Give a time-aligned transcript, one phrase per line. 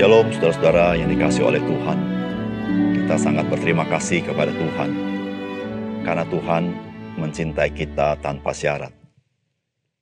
[0.00, 1.98] Shalom saudara-saudara yang dikasih oleh Tuhan.
[2.96, 4.96] Kita sangat berterima kasih kepada Tuhan.
[6.08, 6.72] Karena Tuhan
[7.20, 8.96] mencintai kita tanpa syarat.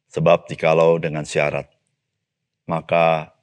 [0.06, 1.66] Sebab jikalau dengan syarat,
[2.70, 3.34] maka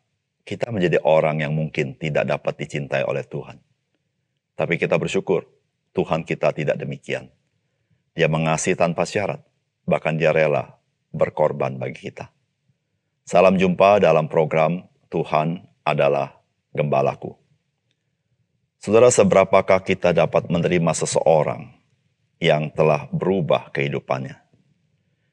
[0.47, 3.59] kita menjadi orang yang mungkin tidak dapat dicintai oleh Tuhan.
[4.55, 5.43] Tapi kita bersyukur,
[5.91, 7.35] Tuhan kita tidak demikian.
[8.15, 9.43] Dia mengasihi tanpa syarat,
[9.83, 10.79] bahkan dia rela
[11.11, 12.31] berkorban bagi kita.
[13.27, 16.34] Salam jumpa dalam program Tuhan adalah
[16.75, 17.39] Gembalaku.
[18.83, 21.71] Saudara, seberapakah kita dapat menerima seseorang
[22.37, 24.35] yang telah berubah kehidupannya?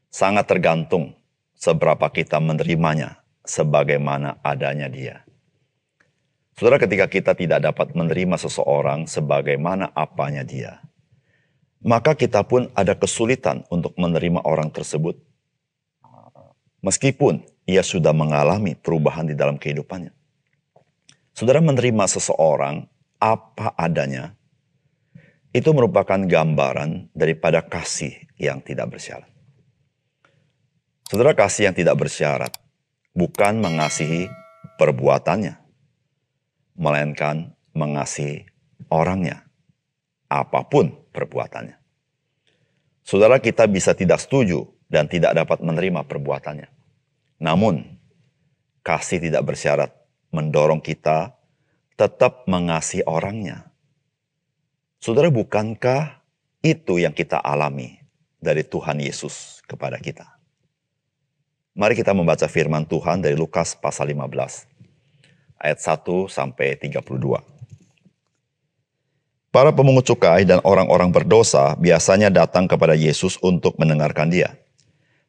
[0.07, 1.19] Sangat tergantung
[1.59, 5.27] seberapa kita menerimanya sebagaimana adanya dia.
[6.55, 10.79] Saudara, ketika kita tidak dapat menerima seseorang sebagaimana apanya dia,
[11.83, 15.19] maka kita pun ada kesulitan untuk menerima orang tersebut.
[16.87, 20.22] Meskipun ia sudah mengalami perubahan di dalam kehidupannya.
[21.33, 22.85] Saudara menerima seseorang
[23.17, 24.37] apa adanya,
[25.53, 29.29] itu merupakan gambaran daripada kasih yang tidak bersyarat.
[31.09, 32.53] Saudara kasih yang tidak bersyarat
[33.13, 34.33] bukan mengasihi
[34.81, 35.61] perbuatannya,
[36.77, 38.49] melainkan mengasihi
[38.89, 39.45] orangnya,
[40.29, 41.77] apa pun perbuatannya.
[43.05, 46.69] Saudara kita bisa tidak setuju dan tidak dapat menerima perbuatannya.
[47.41, 47.99] Namun,
[48.85, 49.91] kasih tidak bersyarat
[50.33, 51.37] mendorong kita
[51.95, 53.71] tetap mengasihi orangnya.
[54.99, 56.25] Saudara, bukankah
[56.65, 58.01] itu yang kita alami
[58.41, 60.27] dari Tuhan Yesus kepada kita?
[61.73, 64.73] Mari kita membaca firman Tuhan dari Lukas pasal 15
[65.63, 67.01] ayat 1 sampai 32.
[69.53, 74.57] Para pemungut cukai dan orang-orang berdosa biasanya datang kepada Yesus untuk mendengarkan dia.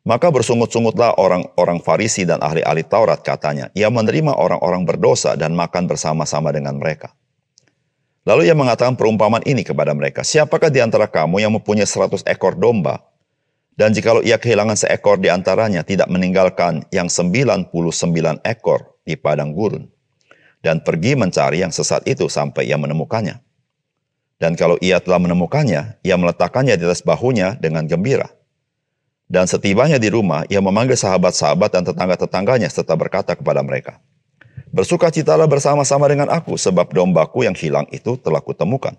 [0.04, 6.52] Maka bersungut-sungutlah orang-orang Farisi dan ahli-ahli Taurat katanya, ia menerima orang-orang berdosa dan makan bersama-sama
[6.52, 7.16] dengan mereka.
[8.28, 12.60] Lalu ia mengatakan perumpamaan ini kepada mereka, siapakah di antara kamu yang mempunyai seratus ekor
[12.60, 13.00] domba,
[13.80, 19.16] dan jikalau ia kehilangan seekor di antaranya, tidak meninggalkan yang sembilan puluh sembilan ekor di
[19.16, 19.88] padang gurun,
[20.60, 23.40] dan pergi mencari yang sesat itu sampai ia menemukannya.
[24.36, 28.43] Dan kalau ia telah menemukannya, ia meletakkannya di atas bahunya dengan gembira
[29.32, 34.00] dan setibanya di rumah, ia memanggil sahabat-sahabat dan tetangga-tetangganya serta berkata kepada mereka,
[34.74, 38.98] Bersukacitalah bersama-sama dengan aku, sebab dombaku yang hilang itu telah kutemukan.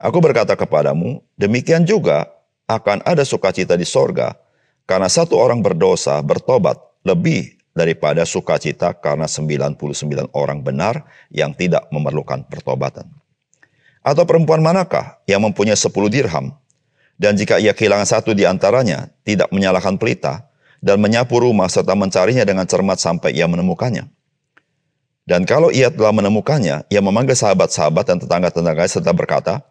[0.00, 2.32] Aku berkata kepadamu, demikian juga
[2.64, 4.32] akan ada sukacita di sorga,
[4.88, 12.46] karena satu orang berdosa bertobat lebih daripada sukacita karena 99 orang benar yang tidak memerlukan
[12.48, 13.04] pertobatan.
[14.00, 16.56] Atau perempuan manakah yang mempunyai 10 dirham,
[17.14, 20.50] dan jika ia kehilangan satu di antaranya, tidak menyalahkan pelita,
[20.84, 24.10] dan menyapu rumah serta mencarinya dengan cermat sampai ia menemukannya.
[25.24, 29.64] Dan kalau ia telah menemukannya, ia memanggil sahabat-sahabat dan tetangga-tetangganya serta berkata,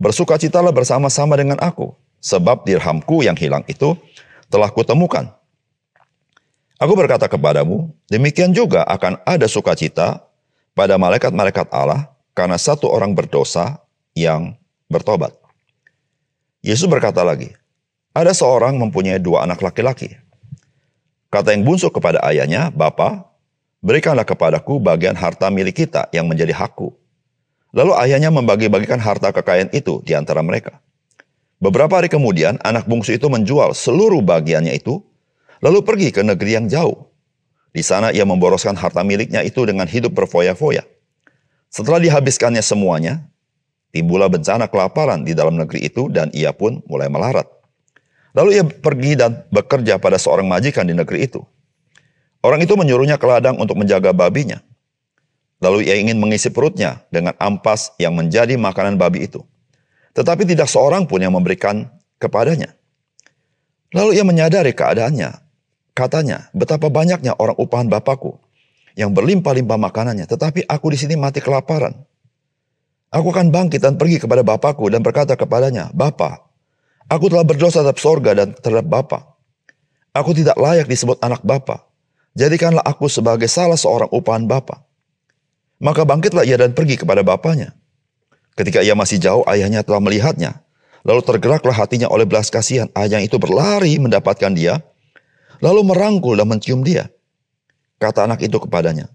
[0.00, 3.94] Bersukacitalah bersama-sama dengan aku, sebab dirhamku yang hilang itu
[4.48, 5.28] telah kutemukan.
[6.80, 10.24] Aku berkata kepadamu, demikian juga akan ada sukacita
[10.74, 13.78] pada malaikat-malaikat Allah karena satu orang berdosa
[14.16, 14.58] yang
[14.90, 15.43] bertobat.
[16.64, 17.52] Yesus berkata lagi,
[18.16, 20.16] ada seorang mempunyai dua anak laki-laki.
[21.28, 23.28] Kata yang bungsu kepada ayahnya, Bapa,
[23.84, 26.96] berikanlah kepadaku bagian harta milik kita yang menjadi hakku.
[27.76, 30.80] Lalu ayahnya membagi-bagikan harta kekayaan itu di antara mereka.
[31.60, 35.04] Beberapa hari kemudian, anak bungsu itu menjual seluruh bagiannya itu,
[35.60, 37.12] lalu pergi ke negeri yang jauh.
[37.76, 40.86] Di sana ia memboroskan harta miliknya itu dengan hidup berfoya-foya.
[41.68, 43.26] Setelah dihabiskannya semuanya,
[43.94, 47.46] Timbullah bencana kelaparan di dalam negeri itu dan ia pun mulai melarat.
[48.34, 51.38] Lalu ia pergi dan bekerja pada seorang majikan di negeri itu.
[52.42, 54.58] Orang itu menyuruhnya ke ladang untuk menjaga babinya.
[55.62, 59.46] Lalu ia ingin mengisi perutnya dengan ampas yang menjadi makanan babi itu.
[60.18, 61.86] Tetapi tidak seorang pun yang memberikan
[62.18, 62.74] kepadanya.
[63.94, 65.38] Lalu ia menyadari keadaannya.
[65.94, 68.42] Katanya, betapa banyaknya orang upahan bapakku
[68.98, 71.94] yang berlimpah-limpah makanannya, tetapi aku di sini mati kelaparan.
[73.14, 76.50] Aku akan bangkit dan pergi kepada Bapakku dan berkata kepadanya, Bapa,
[77.06, 79.38] aku telah berdosa terhadap sorga dan terhadap Bapa.
[80.10, 81.86] Aku tidak layak disebut anak Bapa.
[82.34, 84.82] Jadikanlah aku sebagai salah seorang upahan Bapa.
[85.78, 87.78] Maka bangkitlah ia dan pergi kepada bapaknya.
[88.58, 90.62] Ketika ia masih jauh, ayahnya telah melihatnya.
[91.06, 92.90] Lalu tergeraklah hatinya oleh belas kasihan.
[92.96, 94.80] Ayah itu berlari mendapatkan dia,
[95.60, 97.10] lalu merangkul dan mencium dia.
[98.00, 99.12] Kata anak itu kepadanya,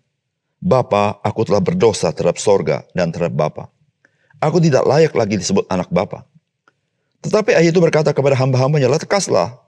[0.62, 3.63] Bapa, aku telah berdosa terhadap sorga dan terhadap Bapa.
[4.39, 6.24] Aku tidak layak lagi disebut anak bapa.
[7.19, 9.59] Tetapi ayah itu berkata kepada hamba-hambanya, lekaslah,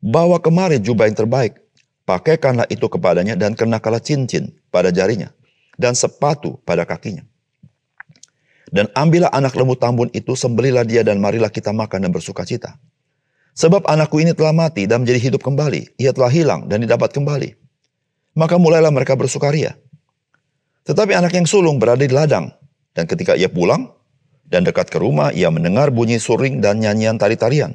[0.00, 1.60] bawa kemari jubah yang terbaik,
[2.08, 5.32] pakaikanlah itu kepadanya dan kenakanlah cincin pada jarinya.
[5.74, 7.26] dan sepatu pada kakinya.
[8.70, 12.78] Dan ambillah anak lembu tambun itu, sembelilah dia dan marilah kita makan dan bersuka cita.
[13.54, 15.94] Sebab anakku ini telah mati dan menjadi hidup kembali.
[15.98, 17.54] Ia telah hilang dan didapat kembali.
[18.34, 19.78] Maka mulailah mereka bersukaria.
[20.86, 22.50] Tetapi anak yang sulung berada di ladang.
[22.94, 23.94] Dan ketika ia pulang
[24.48, 27.74] dan dekat ke rumah, ia mendengar bunyi suring dan nyanyian tari-tarian.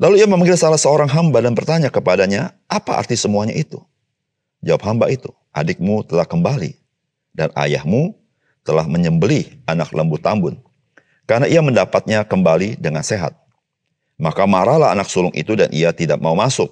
[0.00, 3.78] Lalu ia memanggil salah seorang hamba dan bertanya kepadanya, apa arti semuanya itu?
[4.64, 6.76] Jawab hamba itu, adikmu telah kembali
[7.36, 8.16] dan ayahmu
[8.64, 10.60] telah menyembelih anak lembu tambun.
[11.24, 13.36] Karena ia mendapatnya kembali dengan sehat.
[14.20, 16.68] Maka marahlah anak sulung itu dan ia tidak mau masuk.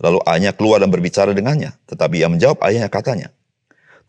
[0.00, 1.76] Lalu ayahnya keluar dan berbicara dengannya.
[1.88, 3.28] Tetapi ia menjawab ayahnya katanya,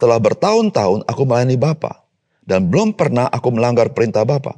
[0.01, 2.00] Telah bertahun-tahun aku melayani Bapa
[2.45, 4.57] dan belum pernah aku melanggar perintah Bapa.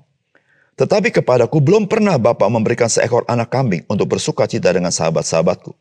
[0.73, 5.75] Tetapi kepadaku belum pernah Bapak memberikan seekor anak kambing untuk bersuka cita dengan sahabat-sahabatku.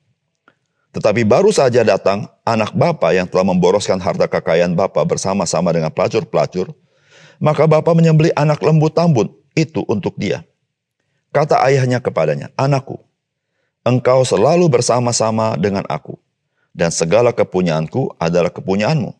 [0.92, 6.76] Tetapi baru saja datang anak Bapak yang telah memboroskan harta kekayaan Bapak bersama-sama dengan pelacur-pelacur,
[7.40, 10.44] maka Bapak menyembeli anak lembu tambun itu untuk dia.
[11.32, 13.00] Kata ayahnya kepadanya, Anakku,
[13.88, 16.20] engkau selalu bersama-sama dengan aku,
[16.76, 19.16] dan segala kepunyaanku adalah kepunyaanmu.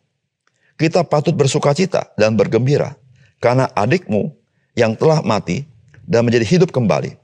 [0.76, 2.96] Kita patut bersuka cita dan bergembira,
[3.38, 4.32] karena adikmu
[4.74, 5.68] yang telah mati
[6.06, 7.16] dan menjadi hidup kembali.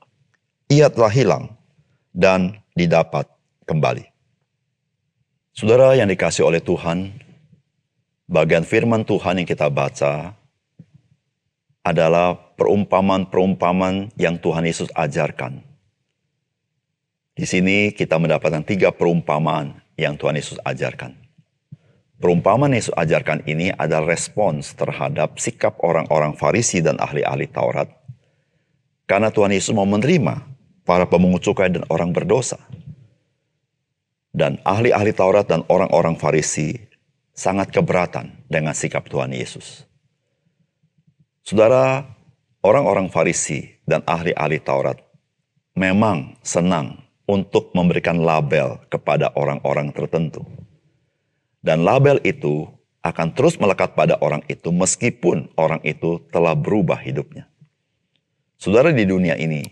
[0.68, 1.44] Ia telah hilang
[2.12, 3.24] dan didapat
[3.64, 4.04] kembali.
[5.56, 7.18] Saudara yang dikasih oleh Tuhan,
[8.30, 10.36] bagian firman Tuhan yang kita baca
[11.82, 15.64] adalah perumpamaan-perumpamaan yang Tuhan Yesus ajarkan.
[17.32, 21.27] Di sini kita mendapatkan tiga perumpamaan yang Tuhan Yesus ajarkan.
[22.18, 27.86] Perumpamaan Yesus ajarkan ini adalah respons terhadap sikap orang-orang Farisi dan ahli-ahli Taurat.
[29.06, 30.42] Karena Tuhan Yesus mau menerima
[30.82, 32.58] para pemungut cukai dan orang berdosa.
[34.34, 36.74] Dan ahli-ahli Taurat dan orang-orang Farisi
[37.30, 39.86] sangat keberatan dengan sikap Tuhan Yesus.
[41.46, 42.02] Saudara,
[42.66, 44.98] orang-orang Farisi dan ahli-ahli Taurat
[45.78, 46.98] memang senang
[47.30, 50.42] untuk memberikan label kepada orang-orang tertentu
[51.64, 52.68] dan label itu
[53.02, 57.46] akan terus melekat pada orang itu meskipun orang itu telah berubah hidupnya.
[58.58, 59.62] Saudara di dunia ini,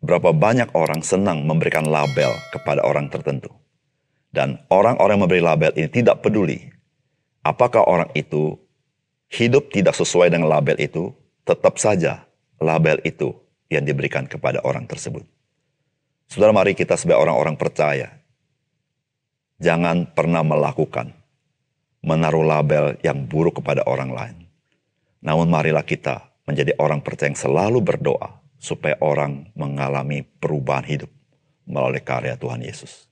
[0.00, 3.52] berapa banyak orang senang memberikan label kepada orang tertentu.
[4.30, 6.70] Dan orang-orang yang memberi label ini tidak peduli
[7.44, 8.56] apakah orang itu
[9.30, 11.14] hidup tidak sesuai dengan label itu,
[11.46, 12.26] tetap saja
[12.60, 13.34] label itu
[13.70, 15.24] yang diberikan kepada orang tersebut.
[16.30, 18.22] Saudara, mari kita sebagai orang-orang percaya,
[19.58, 21.19] jangan pernah melakukan
[22.00, 24.36] menaruh label yang buruk kepada orang lain.
[25.20, 31.10] Namun marilah kita menjadi orang percaya yang selalu berdoa supaya orang mengalami perubahan hidup
[31.68, 33.06] melalui karya Tuhan Yesus.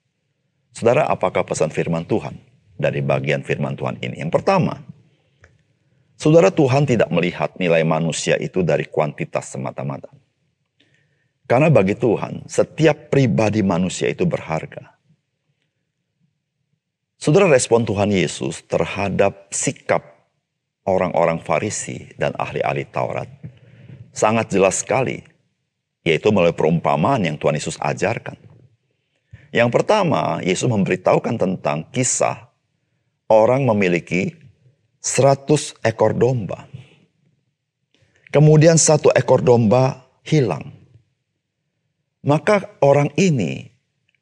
[0.75, 2.37] Saudara, apakah pesan firman Tuhan
[2.77, 4.21] dari bagian firman Tuhan ini?
[4.21, 4.83] Yang pertama,
[6.19, 10.11] saudara Tuhan tidak melihat nilai manusia itu dari kuantitas semata-mata.
[11.49, 14.98] Karena bagi Tuhan, setiap pribadi manusia itu berharga.
[17.19, 20.23] Saudara respon Tuhan Yesus terhadap sikap
[20.87, 23.27] orang-orang Farisi dan ahli-ahli Taurat
[24.15, 25.27] sangat jelas sekali,
[26.07, 28.39] yaitu melalui perumpamaan yang Tuhan Yesus ajarkan.
[29.51, 32.55] Yang pertama, Yesus memberitahukan tentang kisah
[33.27, 34.39] orang memiliki
[35.03, 36.71] 100 ekor domba.
[38.31, 40.71] Kemudian satu ekor domba hilang.
[42.23, 43.67] Maka orang ini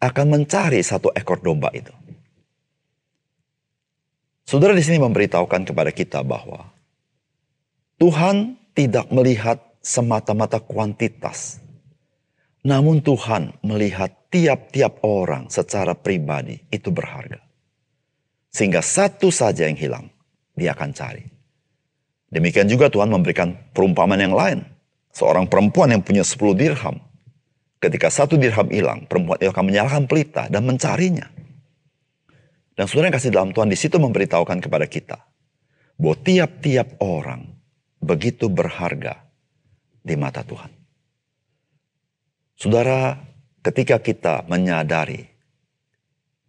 [0.01, 1.96] akan mencari satu ekor domba itu.
[4.47, 6.71] Saudara di sini memberitahukan kepada kita bahwa
[7.99, 11.59] Tuhan tidak melihat semata-mata kuantitas.
[12.63, 17.43] Namun Tuhan melihat tiap-tiap orang secara pribadi itu berharga.
[18.55, 20.07] Sehingga satu saja yang hilang,
[20.55, 21.27] dia akan cari.
[22.31, 24.63] Demikian juga Tuhan memberikan perumpamaan yang lain.
[25.11, 27.03] Seorang perempuan yang punya 10 dirham.
[27.83, 31.36] Ketika satu dirham hilang, perempuan itu akan menyalahkan pelita dan mencarinya.
[32.77, 35.17] Dan saudara yang kasih dalam Tuhan di situ memberitahukan kepada kita
[35.97, 37.57] bahwa tiap-tiap orang
[38.05, 39.25] begitu berharga
[40.05, 40.69] di mata Tuhan.
[42.57, 43.17] Saudara,
[43.65, 45.25] ketika kita menyadari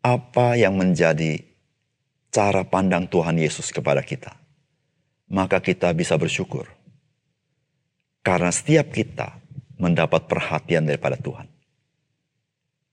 [0.03, 1.39] apa yang menjadi
[2.31, 4.35] cara pandang Tuhan Yesus kepada kita,
[5.31, 6.67] maka kita bisa bersyukur.
[8.19, 9.39] Karena setiap kita
[9.79, 11.47] mendapat perhatian daripada Tuhan.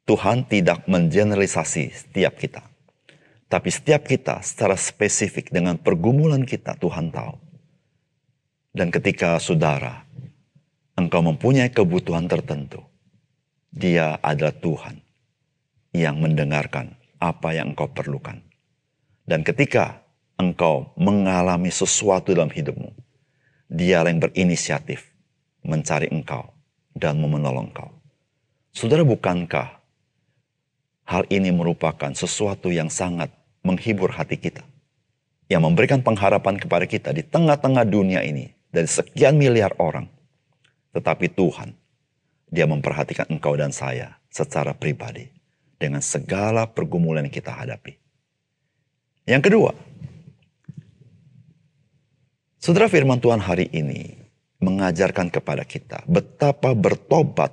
[0.06, 2.73] Tuhan tidak mengeneralisasi setiap kita.
[3.48, 7.36] Tapi setiap kita secara spesifik dengan pergumulan kita Tuhan tahu.
[8.74, 10.02] Dan ketika saudara,
[10.98, 12.82] engkau mempunyai kebutuhan tertentu,
[13.70, 14.96] dia adalah Tuhan
[15.94, 18.42] yang mendengarkan apa yang engkau perlukan.
[19.22, 20.04] Dan ketika
[20.38, 22.90] engkau mengalami sesuatu dalam hidupmu.
[23.70, 25.10] Dia yang berinisiatif
[25.64, 26.52] mencari engkau
[26.94, 27.90] dan menolong engkau.
[28.74, 29.82] Saudara, bukankah
[31.04, 33.32] hal ini merupakan sesuatu yang sangat
[33.64, 34.64] menghibur hati kita?
[35.48, 40.08] Yang memberikan pengharapan kepada kita di tengah-tengah dunia ini dari sekian miliar orang.
[40.96, 41.76] Tetapi Tuhan,
[42.48, 45.28] dia memperhatikan engkau dan saya secara pribadi
[45.76, 47.98] dengan segala pergumulan yang kita hadapi.
[49.28, 49.72] Yang kedua,
[52.64, 54.16] Saudara firman Tuhan hari ini
[54.56, 57.52] mengajarkan kepada kita betapa bertobat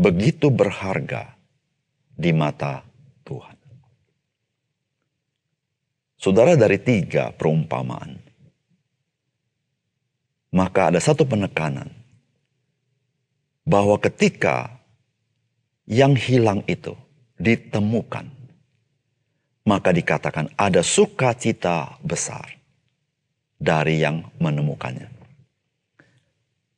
[0.00, 1.36] begitu berharga
[2.22, 2.86] di mata
[3.26, 3.58] Tuhan.
[6.14, 8.14] Saudara dari tiga perumpamaan,
[10.54, 11.90] maka ada satu penekanan
[13.66, 14.70] bahwa ketika
[15.90, 16.94] yang hilang itu
[17.42, 18.30] ditemukan,
[19.66, 22.54] maka dikatakan ada sukacita besar
[23.58, 25.10] dari yang menemukannya.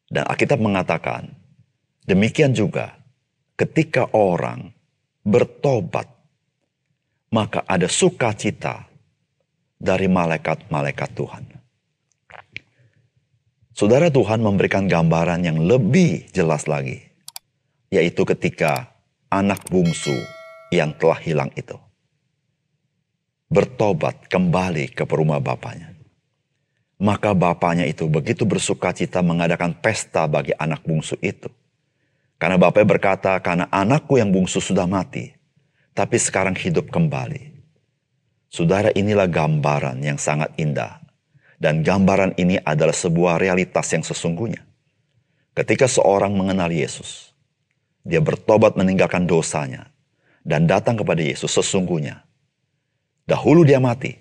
[0.09, 1.29] Dan Alkitab mengatakan,
[2.09, 2.97] demikian juga
[3.57, 4.74] ketika orang
[5.25, 6.07] bertobat,
[7.33, 8.87] maka ada sukacita
[9.81, 11.45] dari malaikat-malaikat Tuhan.
[13.75, 17.03] Saudara Tuhan memberikan gambaran yang lebih jelas lagi,
[17.91, 18.95] yaitu ketika
[19.33, 20.15] anak bungsu
[20.71, 21.75] yang telah hilang itu
[23.55, 25.95] bertobat kembali ke rumah bapaknya.
[26.99, 31.51] Maka bapaknya itu begitu bersuka cita mengadakan pesta bagi anak bungsu itu.
[32.45, 35.33] Karena bapaknya berkata, karena anakku yang bungsu sudah mati,
[35.97, 37.57] tapi sekarang hidup kembali.
[38.53, 41.01] Saudara inilah gambaran yang sangat indah.
[41.57, 44.61] Dan gambaran ini adalah sebuah realitas yang sesungguhnya.
[45.57, 47.33] Ketika seorang mengenal Yesus,
[48.05, 49.89] dia bertobat meninggalkan dosanya
[50.45, 52.29] dan datang kepada Yesus sesungguhnya.
[53.25, 54.21] Dahulu dia mati,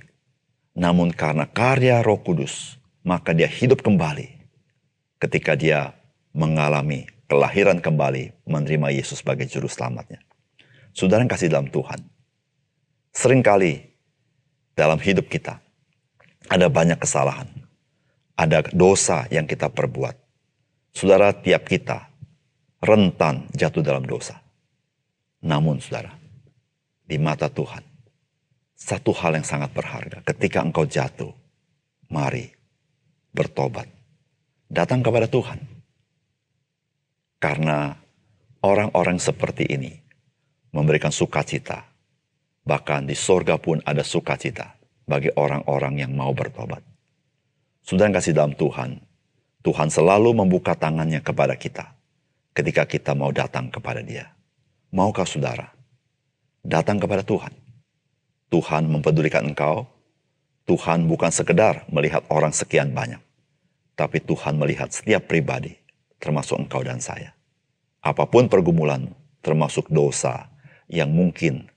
[0.72, 4.32] namun karena karya Roh Kudus, maka dia hidup kembali
[5.20, 5.92] ketika dia
[6.34, 10.20] mengalami kelahiran kembali menerima Yesus sebagai juru selamatnya.
[10.94, 12.02] Saudara yang kasih dalam Tuhan,
[13.14, 13.82] sering kali
[14.78, 15.62] dalam hidup kita
[16.50, 17.50] ada banyak kesalahan,
[18.38, 20.18] ada dosa yang kita perbuat.
[20.94, 22.10] Saudara, tiap kita
[22.84, 24.38] rentan jatuh dalam dosa.
[25.42, 26.14] Namun saudara,
[27.02, 27.82] di mata Tuhan,
[28.78, 30.22] satu hal yang sangat berharga.
[30.22, 31.34] Ketika engkau jatuh,
[32.14, 32.52] mari
[33.34, 33.90] bertobat.
[34.70, 35.73] Datang kepada Tuhan.
[37.44, 37.92] Karena
[38.64, 39.92] orang-orang seperti ini
[40.72, 41.84] memberikan sukacita.
[42.64, 46.80] Bahkan di sorga pun ada sukacita bagi orang-orang yang mau bertobat.
[47.84, 49.04] Sudah kasih dalam Tuhan,
[49.60, 51.92] Tuhan selalu membuka tangannya kepada kita
[52.56, 54.32] ketika kita mau datang kepada dia.
[54.96, 55.68] Maukah saudara
[56.64, 57.52] datang kepada Tuhan?
[58.48, 59.84] Tuhan mempedulikan engkau.
[60.64, 63.20] Tuhan bukan sekedar melihat orang sekian banyak.
[64.00, 65.76] Tapi Tuhan melihat setiap pribadi,
[66.24, 67.36] termasuk engkau dan saya.
[68.00, 69.12] Apa pun pergumulan,
[69.44, 70.48] termasuk dosa
[70.88, 71.68] yang mungkin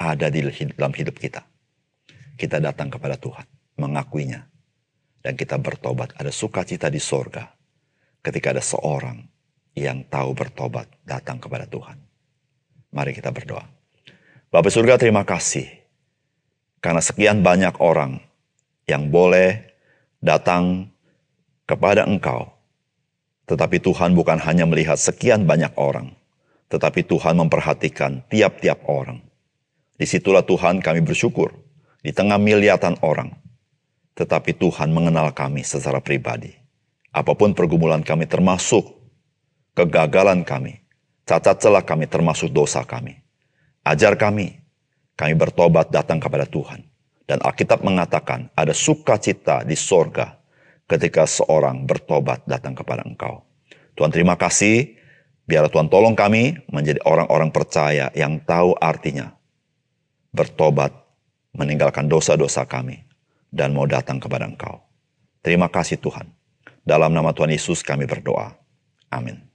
[0.00, 0.40] ada di
[0.72, 1.44] dalam hidup kita.
[2.40, 3.44] Kita datang kepada Tuhan,
[3.76, 4.48] mengakuinya.
[5.20, 7.52] Dan kita bertobat, ada sukacita di sorga.
[8.24, 9.22] Ketika ada seorang
[9.76, 11.96] yang tahu bertobat datang kepada Tuhan.
[12.92, 13.64] Mari kita berdoa.
[14.52, 15.64] Bapak surga terima kasih
[16.84, 18.20] karena sekian banyak orang
[18.84, 19.64] yang boleh
[20.20, 20.92] datang
[21.64, 22.51] kepada engkau.
[23.46, 26.14] Tetapi Tuhan bukan hanya melihat sekian banyak orang.
[26.70, 29.20] Tetapi Tuhan memperhatikan tiap-tiap orang.
[29.98, 31.52] Di situlah Tuhan kami bersyukur.
[32.02, 33.34] Di tengah miliatan orang.
[34.14, 36.54] Tetapi Tuhan mengenal kami secara pribadi.
[37.12, 38.88] Apa pun pergumulan kami termasuk
[39.76, 40.80] kegagalan kami.
[41.28, 43.20] Cacat celah kami termasuk dosa kami.
[43.84, 44.62] Ajar kami
[45.14, 46.82] kami bertobat datang kepada Tuhan.
[47.28, 50.41] Dan Alkitab mengatakan ada sukacita di sorga
[50.88, 53.44] ketika seorang bertobat datang kepada engkau.
[53.94, 54.98] Tuhan terima kasih.
[55.42, 59.34] Biar Tuhan tolong kami menjadi orang-orang percaya yang tahu artinya.
[60.32, 60.94] Bertobat,
[61.52, 63.04] meninggalkan dosa-dosa kami.
[63.52, 64.80] Dan mau datang kepada engkau.
[65.44, 66.24] Terima kasih Tuhan.
[66.88, 68.56] Dalam nama Tuhan Yesus kami berdoa.
[69.12, 69.51] Amin.